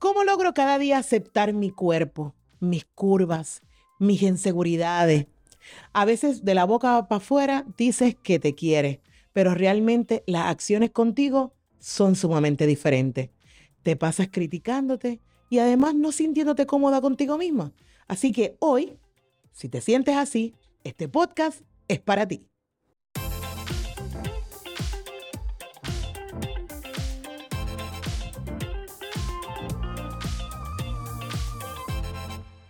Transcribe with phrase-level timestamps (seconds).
[0.00, 3.60] ¿Cómo logro cada día aceptar mi cuerpo, mis curvas,
[3.98, 5.26] mis inseguridades?
[5.92, 9.00] A veces de la boca para afuera dices que te quieres,
[9.34, 13.28] pero realmente las acciones contigo son sumamente diferentes.
[13.82, 17.74] Te pasas criticándote y además no sintiéndote cómoda contigo misma.
[18.08, 18.96] Así que hoy,
[19.52, 22.49] si te sientes así, este podcast es para ti.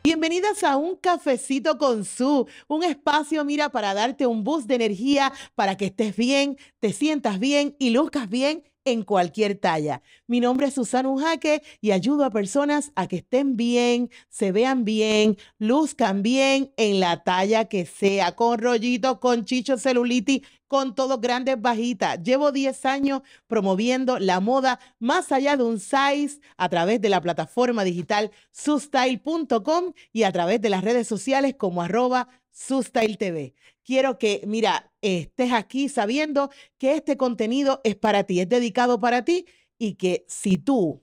[0.02, 5.30] Bienvenidas a un cafecito con su, un espacio, mira, para darte un boost de energía,
[5.54, 10.02] para que estés bien, te sientas bien y luzcas bien en cualquier talla.
[10.26, 14.84] Mi nombre es Susana Unjaque y ayudo a personas a que estén bien, se vean
[14.84, 21.18] bien, luzcan bien en la talla que sea, con rollitos, con chicho, celulitis, con todo
[21.18, 22.22] grandes, bajitas.
[22.22, 27.20] Llevo 10 años promoviendo la moda más allá de un size a través de la
[27.20, 33.54] plataforma digital sustyle.com y a través de las redes sociales como arroba TV.
[33.84, 39.24] Quiero que, mira, estés aquí sabiendo que este contenido es para ti, es dedicado para
[39.24, 39.46] ti
[39.78, 41.02] y que si tú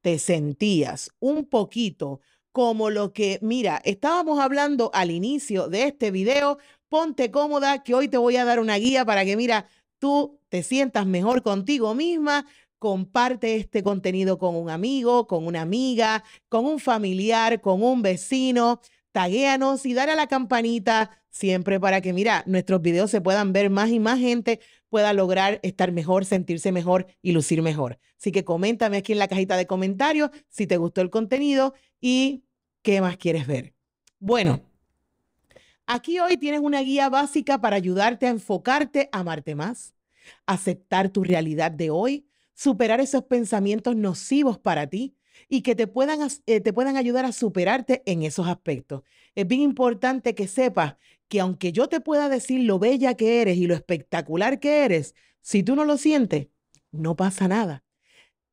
[0.00, 2.20] te sentías un poquito
[2.52, 8.08] como lo que, mira, estábamos hablando al inicio de este video, ponte cómoda que hoy
[8.08, 12.46] te voy a dar una guía para que, mira, tú te sientas mejor contigo misma,
[12.78, 18.80] comparte este contenido con un amigo, con una amiga, con un familiar, con un vecino
[19.16, 23.70] taguéanos y dale a la campanita siempre para que, mira, nuestros videos se puedan ver
[23.70, 27.98] más y más gente pueda lograr estar mejor, sentirse mejor y lucir mejor.
[28.20, 32.44] Así que coméntame aquí en la cajita de comentarios si te gustó el contenido y
[32.82, 33.72] qué más quieres ver.
[34.18, 34.60] Bueno,
[35.86, 39.94] aquí hoy tienes una guía básica para ayudarte a enfocarte, a amarte más,
[40.44, 45.16] aceptar tu realidad de hoy, superar esos pensamientos nocivos para ti
[45.48, 49.02] y que te puedan, eh, te puedan ayudar a superarte en esos aspectos.
[49.34, 50.96] Es bien importante que sepas
[51.28, 55.14] que aunque yo te pueda decir lo bella que eres y lo espectacular que eres,
[55.40, 56.48] si tú no lo sientes,
[56.90, 57.84] no pasa nada.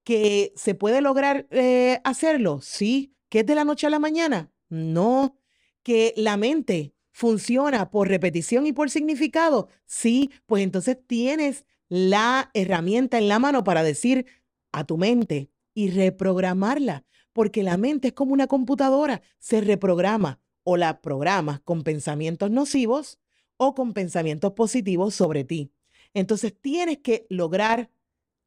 [0.04, 2.60] ¿Que se puede lograr eh, hacerlo?
[2.62, 3.16] Sí.
[3.30, 4.52] ¿Que es de la noche a la mañana?
[4.70, 5.38] No.
[5.82, 9.70] ¿Que la mente funciona por repetición y por significado?
[9.86, 10.30] Sí.
[10.46, 14.26] Pues entonces tienes la herramienta en la mano para decir
[14.72, 20.78] a tu mente, y reprogramarla, porque la mente es como una computadora, se reprograma o
[20.78, 23.20] la programas con pensamientos nocivos
[23.58, 25.72] o con pensamientos positivos sobre ti.
[26.14, 27.90] Entonces tienes que lograr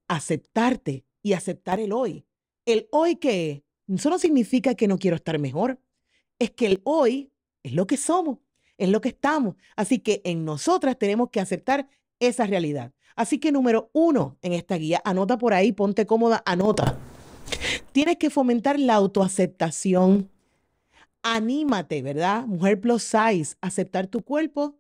[0.09, 2.25] aceptarte y aceptar el hoy.
[2.64, 5.81] El hoy que eso no significa que no quiero estar mejor,
[6.38, 7.32] es que el hoy
[7.62, 8.38] es lo que somos,
[8.78, 9.56] es lo que estamos.
[9.76, 11.88] Así que en nosotras tenemos que aceptar
[12.19, 12.93] esa realidad.
[13.14, 17.06] Así que número uno en esta guía, anota por ahí, ponte cómoda, anota.
[17.92, 20.30] Tienes que fomentar la autoaceptación.
[21.22, 22.46] Anímate, ¿verdad?
[22.46, 24.78] Mujer plus size, aceptar tu cuerpo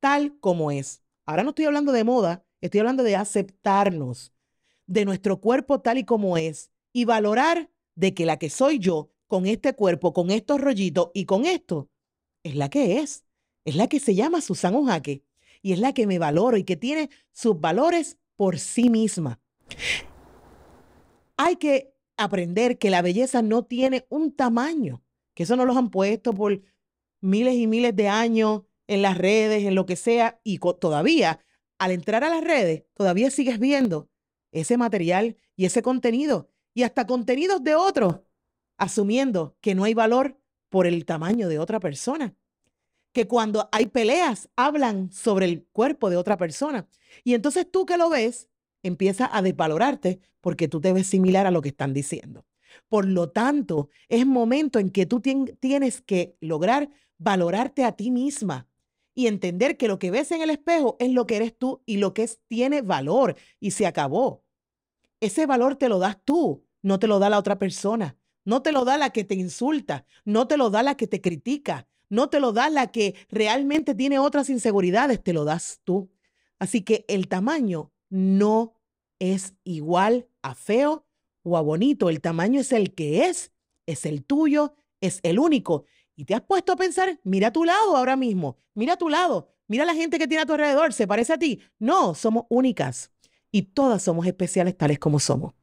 [0.00, 1.02] tal como es.
[1.24, 4.32] Ahora no estoy hablando de moda, estoy hablando de aceptarnos,
[4.86, 9.10] de nuestro cuerpo tal y como es y valorar de que la que soy yo,
[9.26, 11.88] con este cuerpo, con estos rollitos y con esto,
[12.42, 13.24] es la que es.
[13.64, 15.24] Es la que se llama Susana Jaque
[15.62, 19.40] y es la que me valoro y que tiene sus valores por sí misma.
[21.36, 25.02] Hay que aprender que la belleza no tiene un tamaño,
[25.34, 26.62] que eso no los han puesto por
[27.20, 31.40] miles y miles de años en las redes, en lo que sea, y todavía,
[31.78, 34.10] al entrar a las redes, todavía sigues viendo
[34.52, 38.20] ese material y ese contenido, y hasta contenidos de otros,
[38.76, 40.38] asumiendo que no hay valor
[40.68, 42.36] por el tamaño de otra persona.
[43.12, 46.88] Que cuando hay peleas, hablan sobre el cuerpo de otra persona.
[47.22, 48.48] Y entonces tú que lo ves,
[48.84, 52.46] empieza a desvalorarte porque tú te ves similar a lo que están diciendo.
[52.88, 58.68] Por lo tanto, es momento en que tú tienes que lograr valorarte a ti misma
[59.14, 61.98] y entender que lo que ves en el espejo es lo que eres tú y
[61.98, 64.44] lo que es, tiene valor y se acabó.
[65.20, 68.72] Ese valor te lo das tú, no te lo da la otra persona, no te
[68.72, 72.28] lo da la que te insulta, no te lo da la que te critica, no
[72.28, 76.10] te lo da la que realmente tiene otras inseguridades, te lo das tú.
[76.58, 78.74] Así que el tamaño no
[79.18, 81.06] es igual a feo
[81.42, 82.10] o a bonito.
[82.10, 83.52] El tamaño es el que es,
[83.86, 85.84] es el tuyo, es el único.
[86.16, 89.08] Y te has puesto a pensar, mira a tu lado ahora mismo, mira a tu
[89.08, 91.60] lado, mira la gente que tiene a tu alrededor, ¿se parece a ti?
[91.78, 93.10] No, somos únicas
[93.50, 95.54] y todas somos especiales tales como somos.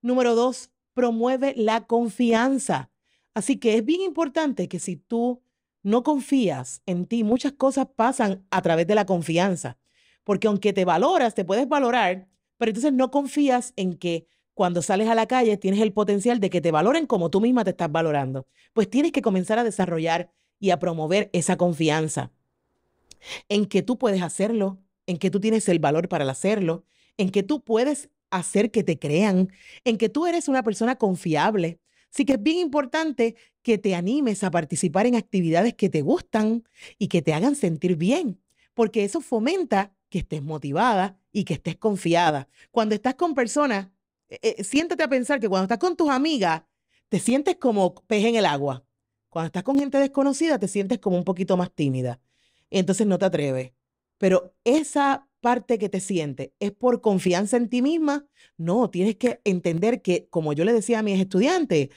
[0.00, 2.90] Número dos, promueve la confianza.
[3.34, 5.42] Así que es bien importante que si tú
[5.82, 9.76] no confías en ti, muchas cosas pasan a través de la confianza.
[10.24, 15.08] Porque aunque te valoras, te puedes valorar, pero entonces no confías en que cuando sales
[15.08, 17.92] a la calle tienes el potencial de que te valoren como tú misma te estás
[17.92, 18.46] valorando.
[18.72, 22.32] Pues tienes que comenzar a desarrollar y a promover esa confianza
[23.48, 26.84] en que tú puedes hacerlo, en que tú tienes el valor para hacerlo,
[27.16, 29.50] en que tú puedes hacer que te crean,
[29.84, 31.80] en que tú eres una persona confiable.
[32.12, 36.64] Así que es bien importante que te animes a participar en actividades que te gustan
[36.98, 38.40] y que te hagan sentir bien,
[38.74, 42.48] porque eso fomenta que estés motivada y que estés confiada.
[42.70, 43.88] Cuando estás con personas,
[44.30, 46.62] eh, eh, siéntate a pensar que cuando estás con tus amigas,
[47.10, 48.86] te sientes como pez en el agua.
[49.28, 52.22] Cuando estás con gente desconocida, te sientes como un poquito más tímida.
[52.70, 53.72] Entonces no te atreves.
[54.16, 58.26] Pero esa parte que te sientes es por confianza en ti misma.
[58.56, 61.90] No, tienes que entender que, como yo le decía a mis estudiantes,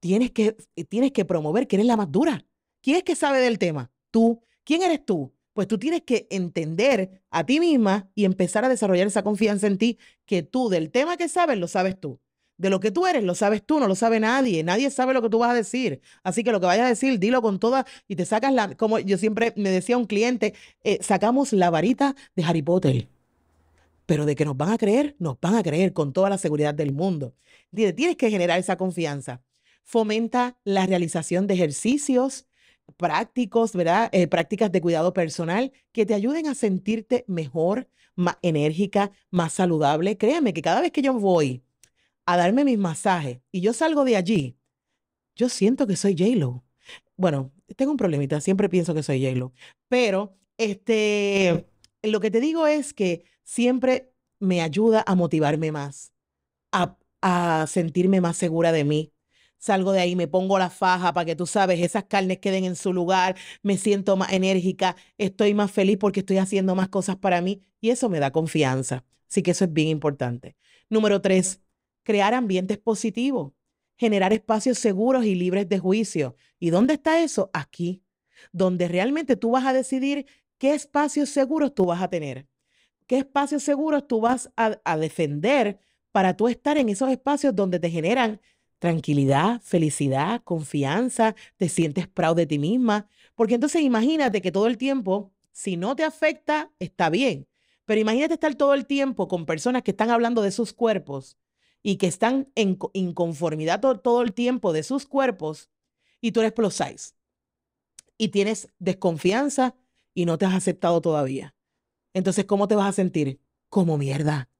[0.00, 0.56] tienes que,
[0.88, 2.46] tienes que promover que eres la más dura.
[2.80, 3.90] ¿Quién es que sabe del tema?
[4.10, 4.42] Tú.
[4.64, 5.35] ¿Quién eres tú?
[5.56, 9.78] Pues tú tienes que entender a ti misma y empezar a desarrollar esa confianza en
[9.78, 12.20] ti, que tú del tema que sabes, lo sabes tú.
[12.58, 14.62] De lo que tú eres, lo sabes tú, no lo sabe nadie.
[14.62, 16.02] Nadie sabe lo que tú vas a decir.
[16.22, 18.98] Así que lo que vayas a decir, dilo con toda y te sacas la, como
[18.98, 20.52] yo siempre me decía un cliente,
[20.84, 23.08] eh, sacamos la varita de Harry Potter.
[24.04, 26.74] Pero de que nos van a creer, nos van a creer con toda la seguridad
[26.74, 27.34] del mundo.
[27.74, 29.40] Tienes que generar esa confianza.
[29.84, 32.46] Fomenta la realización de ejercicios
[32.96, 34.08] prácticos, ¿verdad?
[34.12, 40.16] Eh, prácticas de cuidado personal que te ayuden a sentirte mejor, más enérgica, más saludable.
[40.16, 41.62] Créeme que cada vez que yo voy
[42.24, 44.58] a darme mis masajes y yo salgo de allí,
[45.34, 46.64] yo siento que soy J-Lo.
[47.16, 49.52] Bueno, tengo un problemita, siempre pienso que soy J-Lo,
[49.88, 51.66] pero este,
[52.02, 56.12] lo que te digo es que siempre me ayuda a motivarme más,
[56.72, 59.12] a, a sentirme más segura de mí,
[59.58, 62.76] salgo de ahí, me pongo la faja para que tú sabes, esas carnes queden en
[62.76, 67.40] su lugar, me siento más enérgica, estoy más feliz porque estoy haciendo más cosas para
[67.40, 69.04] mí y eso me da confianza.
[69.28, 70.56] Así que eso es bien importante.
[70.88, 71.60] Número tres,
[72.02, 73.52] crear ambientes positivos,
[73.96, 76.36] generar espacios seguros y libres de juicio.
[76.58, 77.50] ¿Y dónde está eso?
[77.52, 78.02] Aquí,
[78.52, 80.26] donde realmente tú vas a decidir
[80.58, 82.46] qué espacios seguros tú vas a tener,
[83.06, 85.78] qué espacios seguros tú vas a, defender
[86.12, 88.40] para tú estar en esos espacios donde te generan
[88.78, 93.08] tranquilidad, felicidad, confianza, te sientes proud de ti misma.
[93.34, 97.46] Porque entonces imagínate que todo el tiempo, si no te afecta, está bien.
[97.84, 101.38] Pero imagínate estar todo el tiempo con personas que están hablando de sus cuerpos
[101.82, 105.70] y que están en inconformidad todo, el tiempo de sus cuerpos
[106.20, 107.14] y tú eres plus size
[108.18, 109.76] y tienes desconfianza
[110.14, 111.54] y no te has aceptado todavía.
[112.12, 113.40] Entonces, ¿cómo te vas a sentir?
[113.68, 114.50] Como mierda.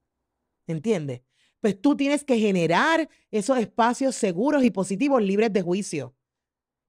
[0.67, 1.23] ¿Entiendes?
[1.67, 6.15] Pues tú tienes que generar esos espacios seguros y positivos libres de juicio.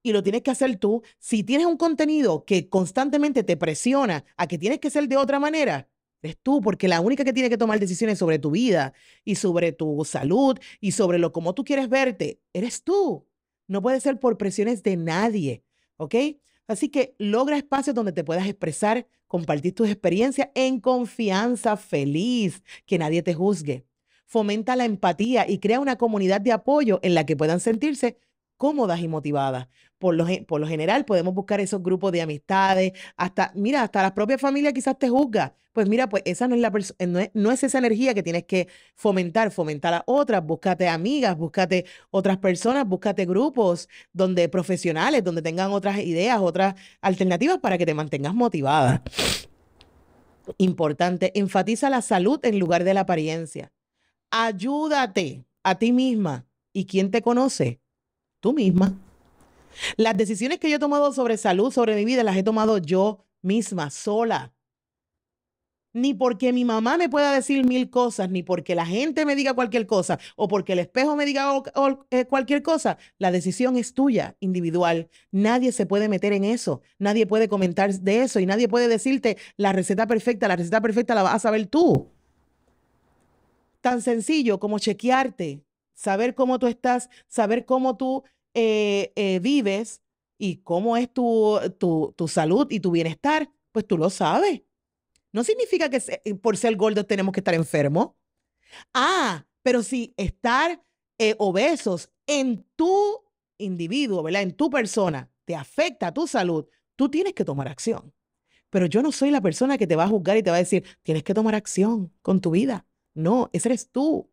[0.03, 1.01] Y lo tienes que hacer tú.
[1.17, 5.39] Si tienes un contenido que constantemente te presiona a que tienes que ser de otra
[5.39, 5.89] manera,
[6.21, 8.93] es tú, porque la única que tiene que tomar decisiones sobre tu vida
[9.25, 13.25] y sobre tu salud y sobre lo como tú quieres verte, eres tú.
[13.65, 15.63] No puede ser por presiones de nadie,
[15.95, 16.13] ¿ok?
[16.67, 22.99] Así que logra espacios donde te puedas expresar, compartir tus experiencias en confianza, feliz, que
[22.99, 23.86] nadie te juzgue.
[24.27, 28.17] Fomenta la empatía y crea una comunidad de apoyo en la que puedan sentirse
[28.57, 29.67] cómodas y motivadas.
[29.97, 34.13] Por lo, por lo general podemos buscar esos grupos de amistades, hasta, mira, hasta la
[34.13, 35.55] propia familia quizás te juzga.
[35.73, 36.71] Pues mira, pues esa no es, la
[37.07, 41.85] no no es esa energía que tienes que fomentar, fomentar a otras, búscate amigas, búscate
[42.09, 47.93] otras personas, búscate grupos donde profesionales, donde tengan otras ideas, otras alternativas para que te
[47.93, 49.03] mantengas motivada.
[50.57, 53.71] Importante, enfatiza la salud en lugar de la apariencia.
[54.31, 56.45] Ayúdate a ti misma.
[56.73, 57.81] ¿Y quién te conoce?
[58.39, 58.93] tú misma.
[59.95, 63.25] Las decisiones que yo he tomado sobre salud, sobre mi vida, las he tomado yo
[63.41, 64.53] misma, sola.
[65.93, 69.53] Ni porque mi mamá me pueda decir mil cosas, ni porque la gente me diga
[69.53, 71.51] cualquier cosa, o porque el espejo me diga
[72.11, 72.97] eh, cualquier cosa.
[73.17, 75.09] La decisión es tuya, individual.
[75.31, 76.81] Nadie se puede meter en eso.
[76.99, 80.47] Nadie puede comentar de eso y nadie puede decirte la receta perfecta.
[80.47, 82.11] La receta perfecta la vas a saber tú.
[83.87, 85.63] Tan sencillo como chequearte,
[85.93, 88.21] saber cómo tú estás, saber cómo tú
[88.53, 90.01] eh, eh, vives
[90.37, 94.63] y cómo es tu, tu, salud y tu bienestar, pues tú lo sabes.
[95.31, 98.09] No significa que eh, por ser gordos tenemos que estar enfermos.
[98.93, 100.83] Ah, pero si estar
[101.37, 103.23] obesos en tu
[103.57, 104.41] individuo, ¿verdad?
[104.41, 106.65] En tu persona, te afecta a tu salud,
[106.97, 108.13] tú tienes que tomar acción.
[108.69, 110.59] Pero yo no soy la persona que te va a juzgar y te va a
[110.59, 112.85] decir, tienes que tomar acción con tu vida.
[113.17, 114.31] No, ese eres tú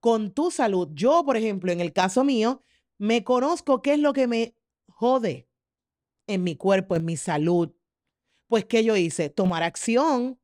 [0.00, 0.88] con tu salud.
[0.92, 2.62] Yo, por ejemplo, en el caso mío,
[2.98, 4.54] me conozco qué es lo que me
[4.86, 5.48] jode
[6.28, 7.74] en mi cuerpo, en mi salud.
[8.46, 9.28] Pues, ¿qué yo hice?
[9.28, 10.38] Tomar acción.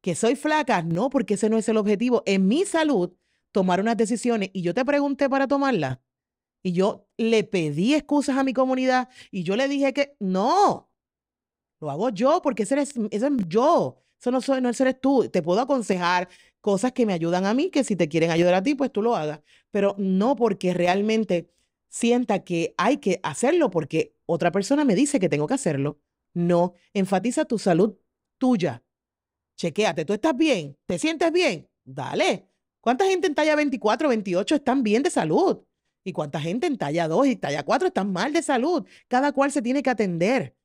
[0.00, 2.22] Que soy flaca, no, porque ese no es el objetivo.
[2.24, 3.12] En mi salud,
[3.50, 5.98] tomar unas decisiones y yo te pregunté para tomarlas
[6.62, 10.90] y yo le pedí excusas a mi comunidad y yo le dije que no,
[11.80, 14.03] lo hago yo porque ese eres, eso es yo.
[14.20, 15.28] Eso no, soy, no eres tú.
[15.28, 16.28] Te puedo aconsejar
[16.60, 19.02] cosas que me ayudan a mí, que si te quieren ayudar a ti, pues tú
[19.02, 19.40] lo hagas.
[19.70, 21.50] Pero no porque realmente
[21.88, 26.00] sienta que hay que hacerlo porque otra persona me dice que tengo que hacerlo.
[26.32, 27.96] No, enfatiza tu salud
[28.38, 28.82] tuya.
[29.56, 30.76] Chequéate, ¿tú estás bien?
[30.86, 31.68] ¿Te sientes bien?
[31.84, 32.48] Dale.
[32.80, 35.64] ¿Cuánta gente en talla 24, 28 están bien de salud?
[36.04, 38.86] ¿Y cuánta gente en talla 2 y talla 4 están mal de salud?
[39.08, 40.56] Cada cual se tiene que atender.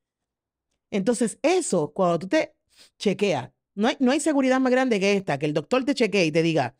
[0.90, 2.54] Entonces, eso, cuando tú te
[2.98, 6.26] chequeas, no hay, no hay seguridad más grande que esta, que el doctor te chequee
[6.26, 6.76] y te diga,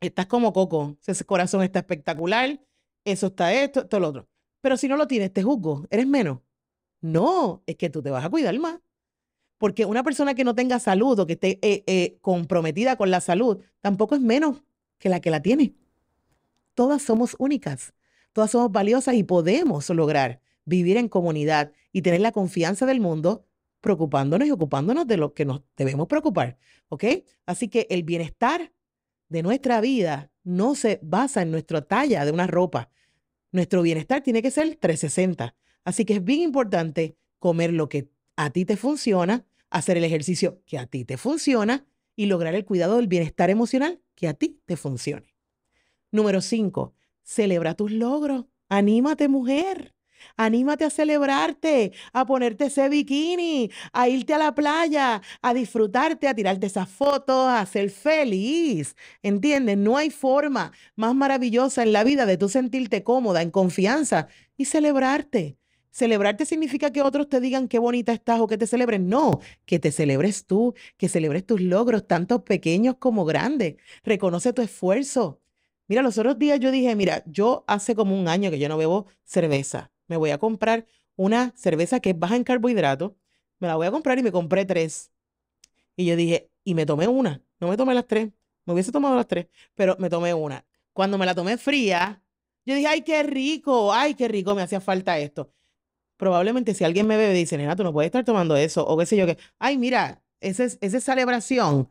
[0.00, 2.60] estás como coco, ese corazón está espectacular,
[3.04, 4.28] eso está esto, todo lo otro.
[4.60, 6.40] Pero si no lo tienes, te juzgo, eres menos.
[7.00, 8.80] No, es que tú te vas a cuidar más.
[9.58, 13.20] Porque una persona que no tenga salud o que esté eh, eh, comprometida con la
[13.20, 14.62] salud, tampoco es menos
[14.98, 15.74] que la que la tiene.
[16.74, 17.94] Todas somos únicas,
[18.32, 23.46] todas somos valiosas y podemos lograr vivir en comunidad y tener la confianza del mundo
[23.86, 26.58] preocupándonos y ocupándonos de lo que nos debemos preocupar.
[26.88, 27.04] ¿Ok?
[27.46, 28.72] Así que el bienestar
[29.28, 32.90] de nuestra vida no se basa en nuestra talla de una ropa.
[33.52, 35.54] Nuestro bienestar tiene que ser 360.
[35.84, 40.60] Así que es bien importante comer lo que a ti te funciona, hacer el ejercicio
[40.66, 44.60] que a ti te funciona y lograr el cuidado del bienestar emocional que a ti
[44.66, 45.36] te funcione.
[46.10, 46.92] Número 5.
[47.22, 48.46] Celebra tus logros.
[48.68, 49.95] Anímate, mujer.
[50.36, 56.34] Anímate a celebrarte, a ponerte ese bikini, a irte a la playa, a disfrutarte, a
[56.34, 58.96] tirarte esas fotos, a ser feliz.
[59.22, 59.76] ¿Entiendes?
[59.78, 64.66] No hay forma más maravillosa en la vida de tú sentirte cómoda, en confianza y
[64.66, 65.56] celebrarte.
[65.90, 69.08] Celebrarte significa que otros te digan qué bonita estás o que te celebren.
[69.08, 73.76] No, que te celebres tú, que celebres tus logros, tanto pequeños como grandes.
[74.04, 75.40] Reconoce tu esfuerzo.
[75.88, 78.76] Mira, los otros días yo dije, mira, yo hace como un año que yo no
[78.76, 80.86] bebo cerveza me voy a comprar
[81.16, 83.12] una cerveza que es baja en carbohidratos,
[83.58, 85.10] me la voy a comprar y me compré tres.
[85.96, 88.30] Y yo dije, y me tomé una, no me tomé las tres,
[88.64, 90.64] me hubiese tomado las tres, pero me tomé una.
[90.92, 92.22] Cuando me la tomé fría,
[92.64, 95.52] yo dije, ay, qué rico, ay, qué rico, me hacía falta esto.
[96.16, 99.06] Probablemente si alguien me bebe dice, nena, tú no puedes estar tomando eso, o qué
[99.06, 101.88] sé yo, que, ay, mira, esa, esa celebración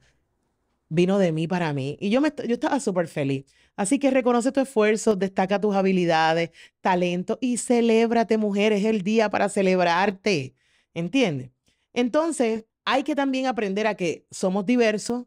[0.89, 1.98] vino de mí para mí.
[2.00, 3.45] Y yo, me, yo estaba súper feliz.
[3.75, 6.51] Así que reconoce tu esfuerzo, destaca tus habilidades,
[6.82, 8.72] talento y celébrate, mujer.
[8.74, 10.55] Es el día para celebrarte.
[10.94, 11.51] ¿Entiendes?
[11.94, 15.25] Entonces, hay que también aprender a que somos diversos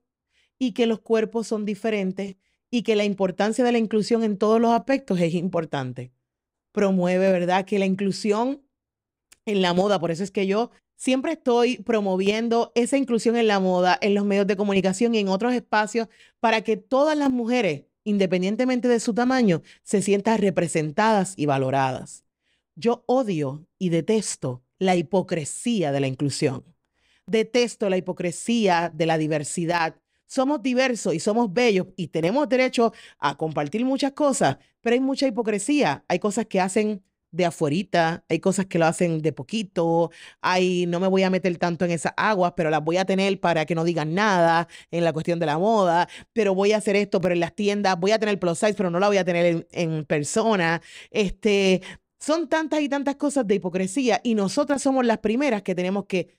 [0.59, 2.37] y que los cuerpos son diferentes
[2.71, 6.13] y que la importancia de la inclusión en todos los aspectos es importante.
[6.73, 7.65] Promueve, ¿verdad?
[7.65, 8.63] Que la inclusión
[9.47, 13.61] en la moda, por eso es que yo Siempre estoy promoviendo esa inclusión en la
[13.61, 16.09] moda, en los medios de comunicación y en otros espacios
[16.41, 22.25] para que todas las mujeres, independientemente de su tamaño, se sientan representadas y valoradas.
[22.75, 26.65] Yo odio y detesto la hipocresía de la inclusión.
[27.27, 29.97] Detesto la hipocresía de la diversidad.
[30.27, 35.27] Somos diversos y somos bellos y tenemos derecho a compartir muchas cosas, pero hay mucha
[35.27, 36.05] hipocresía.
[36.09, 41.01] Hay cosas que hacen de afuerita, hay cosas que lo hacen de poquito, hay, no
[41.01, 43.75] me voy a meter tanto en esas aguas, pero las voy a tener para que
[43.75, 47.35] no digan nada en la cuestión de la moda, pero voy a hacer esto, pero
[47.35, 50.05] en las tiendas voy a tener plus size, pero no la voy a tener en,
[50.07, 50.81] persona.
[51.11, 51.83] Este,
[52.19, 56.39] son tantas y tantas cosas de hipocresía y nosotras somos las primeras que tenemos que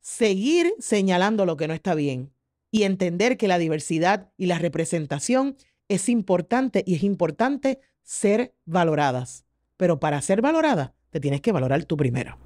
[0.00, 2.32] seguir señalando lo que no está bien
[2.70, 5.56] y entender que la diversidad y la representación
[5.88, 9.44] es importante y es importante ser valoradas.
[9.76, 12.38] Pero para ser valorada, te tienes que valorar tú primero.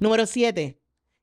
[0.00, 0.78] Número siete,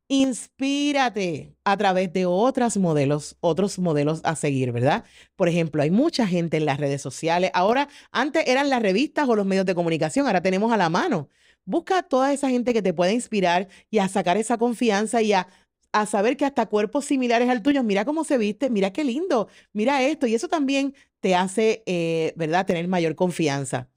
[0.08, 5.06] inspírate a través de otros modelos, otros modelos a seguir, ¿verdad?
[5.38, 7.50] Por ejemplo, hay mucha gente en las redes sociales.
[7.54, 11.30] Ahora, antes eran las revistas o los medios de comunicación, ahora tenemos a la mano.
[11.64, 15.32] Busca a toda esa gente que te pueda inspirar y a sacar esa confianza y
[15.32, 15.48] a,
[15.94, 19.48] a saber que hasta cuerpos similares al tuyo, mira cómo se viste, mira qué lindo,
[19.72, 20.28] mira esto.
[20.28, 23.88] Y eso también te hace, eh, ¿verdad?, tener mayor confianza.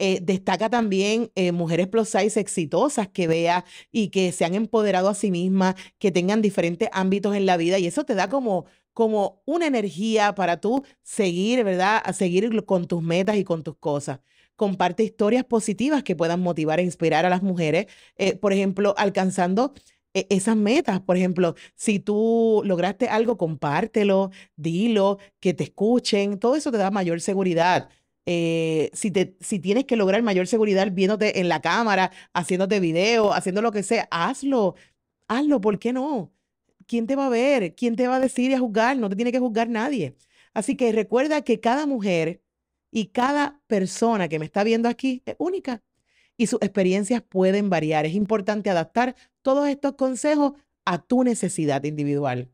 [0.00, 5.08] Eh, destaca también eh, mujeres plus size exitosas que vea y que se han empoderado
[5.08, 8.66] a sí mismas, que tengan diferentes ámbitos en la vida y eso te da como,
[8.92, 12.02] como una energía para tú seguir, ¿verdad?
[12.04, 14.18] A seguir con tus metas y con tus cosas.
[14.56, 17.86] Comparte historias positivas que puedan motivar e inspirar a las mujeres,
[18.16, 19.74] eh, por ejemplo, alcanzando
[20.12, 21.00] esas metas.
[21.00, 26.90] Por ejemplo, si tú lograste algo, compártelo, dilo, que te escuchen, todo eso te da
[26.90, 27.88] mayor seguridad.
[28.26, 33.32] Eh, si, te, si tienes que lograr mayor seguridad viéndote en la cámara, haciéndote video,
[33.34, 34.74] haciendo lo que sea, hazlo,
[35.28, 36.32] hazlo, ¿por qué no?
[36.86, 37.74] ¿Quién te va a ver?
[37.74, 38.96] ¿Quién te va a decir y a juzgar?
[38.96, 40.16] No te tiene que juzgar nadie.
[40.54, 42.42] Así que recuerda que cada mujer
[42.90, 45.82] y cada persona que me está viendo aquí es única
[46.36, 48.06] y sus experiencias pueden variar.
[48.06, 50.52] Es importante adaptar todos estos consejos
[50.84, 52.50] a tu necesidad individual.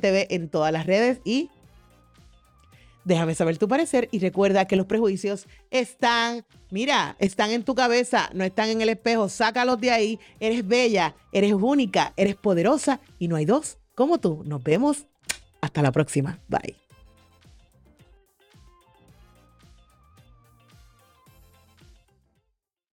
[0.00, 1.50] TV en todas las redes y
[3.04, 8.30] Déjame saber tu parecer y recuerda que los prejuicios están, mira, están en tu cabeza,
[8.32, 9.28] no están en el espejo.
[9.28, 10.20] Sácalos de ahí.
[10.40, 14.42] Eres bella, eres única, eres poderosa y no hay dos como tú.
[14.44, 15.06] Nos vemos.
[15.60, 16.40] Hasta la próxima.
[16.48, 16.81] Bye.